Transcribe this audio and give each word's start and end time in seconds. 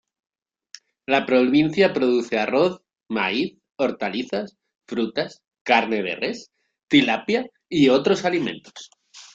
La 1.13 1.19
provincia 1.27 1.89
produce 1.97 2.39
arroz, 2.45 2.79
maíz, 3.19 3.53
hortalizas, 3.85 4.57
frutas, 4.87 5.39
carne 5.73 6.01
de 6.09 6.15
res, 6.25 6.45
tilapia 6.87 7.45
y 7.69 7.89
otros 7.89 8.25
alimentos. 8.25 8.89